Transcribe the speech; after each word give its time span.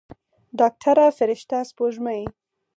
ډاکتره 0.59 1.05
فرشته 1.17 1.57
سپوږمۍ. 1.69 2.23